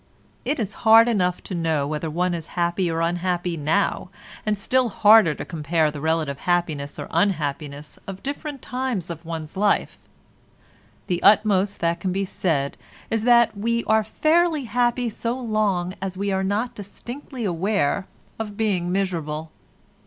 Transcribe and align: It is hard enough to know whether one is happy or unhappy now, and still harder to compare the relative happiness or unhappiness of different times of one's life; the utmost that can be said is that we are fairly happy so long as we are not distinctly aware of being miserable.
It 0.45 0.59
is 0.59 0.73
hard 0.81 1.07
enough 1.07 1.43
to 1.43 1.53
know 1.53 1.85
whether 1.85 2.09
one 2.09 2.33
is 2.33 2.47
happy 2.57 2.89
or 2.89 3.01
unhappy 3.01 3.55
now, 3.55 4.09
and 4.47 4.57
still 4.57 4.89
harder 4.89 5.35
to 5.35 5.45
compare 5.45 5.91
the 5.91 6.01
relative 6.01 6.39
happiness 6.39 6.97
or 6.97 7.07
unhappiness 7.11 7.99
of 8.07 8.23
different 8.23 8.63
times 8.63 9.11
of 9.11 9.23
one's 9.23 9.55
life; 9.55 9.99
the 11.05 11.21
utmost 11.21 11.81
that 11.81 11.99
can 11.99 12.11
be 12.11 12.25
said 12.25 12.77
is 13.11 13.25
that 13.25 13.55
we 13.55 13.83
are 13.83 14.03
fairly 14.03 14.63
happy 14.63 15.07
so 15.07 15.37
long 15.39 15.93
as 16.01 16.17
we 16.17 16.31
are 16.31 16.43
not 16.43 16.73
distinctly 16.73 17.45
aware 17.45 18.07
of 18.39 18.57
being 18.57 18.91
miserable. 18.91 19.51